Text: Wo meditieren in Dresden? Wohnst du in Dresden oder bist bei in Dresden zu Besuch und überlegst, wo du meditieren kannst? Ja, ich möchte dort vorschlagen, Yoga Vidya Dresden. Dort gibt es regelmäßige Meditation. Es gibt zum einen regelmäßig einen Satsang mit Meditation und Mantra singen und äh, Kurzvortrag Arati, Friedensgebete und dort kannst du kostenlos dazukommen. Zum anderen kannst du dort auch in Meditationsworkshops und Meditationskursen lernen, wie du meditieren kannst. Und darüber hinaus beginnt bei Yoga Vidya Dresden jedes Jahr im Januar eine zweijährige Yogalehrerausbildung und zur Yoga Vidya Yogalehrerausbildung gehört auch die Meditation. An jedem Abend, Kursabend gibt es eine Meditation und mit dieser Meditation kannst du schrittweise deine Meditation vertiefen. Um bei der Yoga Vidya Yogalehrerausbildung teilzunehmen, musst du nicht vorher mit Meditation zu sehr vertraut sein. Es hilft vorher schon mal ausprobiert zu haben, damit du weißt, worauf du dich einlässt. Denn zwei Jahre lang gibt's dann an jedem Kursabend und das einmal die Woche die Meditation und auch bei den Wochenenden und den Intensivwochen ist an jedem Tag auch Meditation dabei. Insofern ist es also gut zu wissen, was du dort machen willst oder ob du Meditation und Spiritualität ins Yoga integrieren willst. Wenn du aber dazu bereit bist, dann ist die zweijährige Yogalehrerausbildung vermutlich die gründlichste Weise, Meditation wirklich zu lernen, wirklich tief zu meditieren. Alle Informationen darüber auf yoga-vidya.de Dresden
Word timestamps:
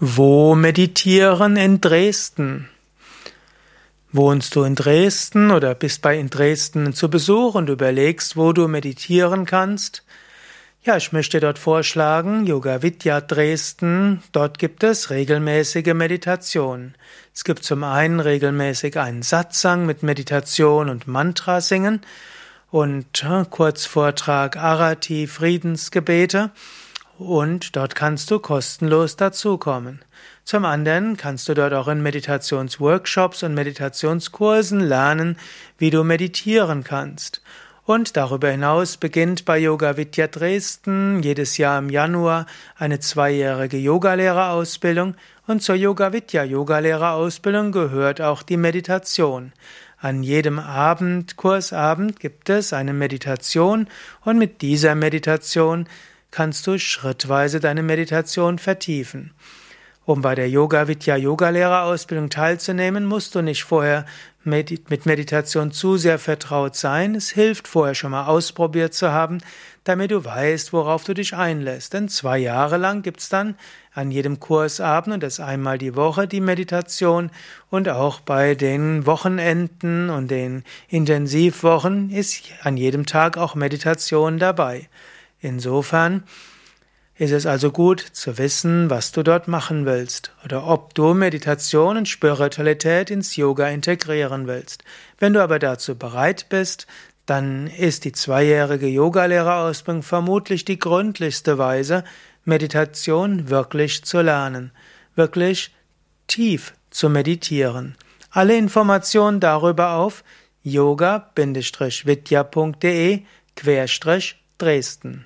Wo 0.00 0.54
meditieren 0.54 1.56
in 1.56 1.80
Dresden? 1.80 2.68
Wohnst 4.12 4.54
du 4.54 4.62
in 4.62 4.76
Dresden 4.76 5.50
oder 5.50 5.74
bist 5.74 6.02
bei 6.02 6.16
in 6.16 6.30
Dresden 6.30 6.94
zu 6.94 7.10
Besuch 7.10 7.56
und 7.56 7.68
überlegst, 7.68 8.36
wo 8.36 8.52
du 8.52 8.68
meditieren 8.68 9.44
kannst? 9.44 10.04
Ja, 10.84 10.96
ich 10.96 11.10
möchte 11.10 11.40
dort 11.40 11.58
vorschlagen, 11.58 12.46
Yoga 12.46 12.80
Vidya 12.80 13.20
Dresden. 13.20 14.22
Dort 14.30 14.60
gibt 14.60 14.84
es 14.84 15.10
regelmäßige 15.10 15.94
Meditation. 15.94 16.94
Es 17.34 17.42
gibt 17.42 17.64
zum 17.64 17.82
einen 17.82 18.20
regelmäßig 18.20 19.00
einen 19.00 19.22
Satsang 19.22 19.84
mit 19.84 20.04
Meditation 20.04 20.90
und 20.90 21.08
Mantra 21.08 21.60
singen 21.60 22.02
und 22.70 23.24
äh, 23.24 23.44
Kurzvortrag 23.50 24.58
Arati, 24.58 25.26
Friedensgebete 25.26 26.52
und 27.18 27.74
dort 27.76 27.94
kannst 27.94 28.30
du 28.30 28.38
kostenlos 28.38 29.16
dazukommen. 29.16 30.00
Zum 30.44 30.64
anderen 30.64 31.16
kannst 31.16 31.48
du 31.48 31.54
dort 31.54 31.74
auch 31.74 31.88
in 31.88 32.02
Meditationsworkshops 32.02 33.42
und 33.42 33.54
Meditationskursen 33.54 34.80
lernen, 34.80 35.36
wie 35.76 35.90
du 35.90 36.04
meditieren 36.04 36.84
kannst. 36.84 37.42
Und 37.84 38.16
darüber 38.16 38.50
hinaus 38.50 38.98
beginnt 38.98 39.44
bei 39.44 39.58
Yoga 39.58 39.96
Vidya 39.96 40.26
Dresden 40.26 41.22
jedes 41.22 41.56
Jahr 41.56 41.78
im 41.78 41.88
Januar 41.88 42.46
eine 42.76 43.00
zweijährige 43.00 43.78
Yogalehrerausbildung 43.78 45.14
und 45.46 45.62
zur 45.62 45.74
Yoga 45.74 46.12
Vidya 46.12 46.44
Yogalehrerausbildung 46.44 47.72
gehört 47.72 48.20
auch 48.20 48.42
die 48.42 48.58
Meditation. 48.58 49.52
An 50.00 50.22
jedem 50.22 50.58
Abend, 50.58 51.36
Kursabend 51.36 52.20
gibt 52.20 52.50
es 52.50 52.72
eine 52.72 52.92
Meditation 52.92 53.88
und 54.22 54.38
mit 54.38 54.60
dieser 54.60 54.94
Meditation 54.94 55.88
kannst 56.30 56.66
du 56.66 56.78
schrittweise 56.78 57.60
deine 57.60 57.82
Meditation 57.82 58.58
vertiefen. 58.58 59.32
Um 60.04 60.22
bei 60.22 60.34
der 60.34 60.48
Yoga 60.48 60.88
Vidya 60.88 61.16
Yogalehrerausbildung 61.16 62.30
teilzunehmen, 62.30 63.04
musst 63.04 63.34
du 63.34 63.42
nicht 63.42 63.64
vorher 63.64 64.06
mit 64.42 65.04
Meditation 65.04 65.70
zu 65.70 65.98
sehr 65.98 66.18
vertraut 66.18 66.76
sein. 66.76 67.14
Es 67.14 67.28
hilft 67.28 67.68
vorher 67.68 67.94
schon 67.94 68.12
mal 68.12 68.24
ausprobiert 68.24 68.94
zu 68.94 69.12
haben, 69.12 69.38
damit 69.84 70.10
du 70.10 70.24
weißt, 70.24 70.72
worauf 70.72 71.04
du 71.04 71.12
dich 71.12 71.34
einlässt. 71.34 71.92
Denn 71.92 72.08
zwei 72.08 72.38
Jahre 72.38 72.78
lang 72.78 73.02
gibt's 73.02 73.28
dann 73.28 73.56
an 73.92 74.10
jedem 74.10 74.40
Kursabend 74.40 75.12
und 75.12 75.22
das 75.22 75.40
einmal 75.40 75.76
die 75.76 75.94
Woche 75.94 76.26
die 76.26 76.40
Meditation 76.40 77.30
und 77.68 77.88
auch 77.90 78.20
bei 78.20 78.54
den 78.54 79.04
Wochenenden 79.04 80.08
und 80.08 80.30
den 80.30 80.64
Intensivwochen 80.88 82.08
ist 82.08 82.44
an 82.62 82.78
jedem 82.78 83.04
Tag 83.04 83.36
auch 83.36 83.54
Meditation 83.54 84.38
dabei. 84.38 84.88
Insofern 85.40 86.24
ist 87.18 87.32
es 87.32 87.46
also 87.46 87.72
gut 87.72 88.00
zu 88.00 88.38
wissen, 88.38 88.90
was 88.90 89.12
du 89.12 89.24
dort 89.24 89.48
machen 89.48 89.86
willst 89.86 90.32
oder 90.44 90.66
ob 90.66 90.94
du 90.94 91.14
Meditation 91.14 91.96
und 91.96 92.08
Spiritualität 92.08 93.10
ins 93.10 93.34
Yoga 93.34 93.68
integrieren 93.68 94.46
willst. 94.46 94.84
Wenn 95.18 95.32
du 95.32 95.42
aber 95.42 95.58
dazu 95.58 95.96
bereit 95.96 96.46
bist, 96.48 96.86
dann 97.26 97.66
ist 97.66 98.04
die 98.04 98.12
zweijährige 98.12 98.86
Yogalehrerausbildung 98.86 100.02
vermutlich 100.02 100.64
die 100.64 100.78
gründlichste 100.78 101.58
Weise, 101.58 102.04
Meditation 102.44 103.50
wirklich 103.50 104.04
zu 104.04 104.22
lernen, 104.22 104.70
wirklich 105.14 105.74
tief 106.28 106.74
zu 106.90 107.10
meditieren. 107.10 107.96
Alle 108.30 108.56
Informationen 108.56 109.40
darüber 109.40 109.94
auf 109.94 110.22
yoga-vidya.de 110.62 113.22
Dresden 114.58 115.24